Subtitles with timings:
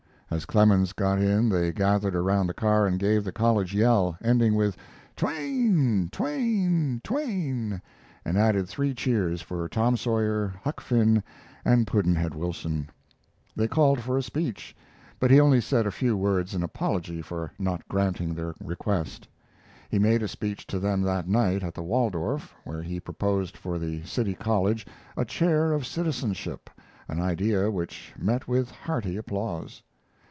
[0.33, 4.55] As Clemens got in they gathered around the car and gave the college yell, ending
[4.55, 4.77] with
[5.17, 6.07] "Twain!
[6.09, 7.01] Twain!
[7.03, 7.81] Twain!"
[8.23, 11.21] and added three cheers for Tom Sawyer, Huck Finn,
[11.65, 12.89] and Pudd'nhead Wilson.
[13.57, 14.73] They called for a speech,
[15.19, 19.27] but he only said a few words in apology for not granting their request.
[19.89, 23.77] He made a speech to them that night at the Waldorf where he proposed for
[23.77, 24.87] the City College
[25.17, 26.69] a chair of citizenship,
[27.09, 29.83] an idea which met with hearty applause.